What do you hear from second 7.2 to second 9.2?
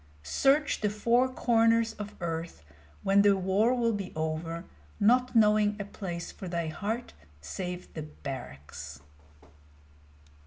save the barracks!